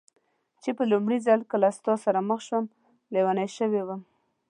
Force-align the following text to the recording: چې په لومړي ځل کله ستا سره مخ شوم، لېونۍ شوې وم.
چې 0.61 0.69
په 0.77 0.83
لومړي 0.91 1.17
ځل 1.27 1.39
کله 1.51 1.69
ستا 1.77 1.93
سره 2.05 2.19
مخ 2.29 2.39
شوم، 2.47 2.65
لېونۍ 3.13 3.47
شوې 3.57 3.81
وم. 3.83 4.01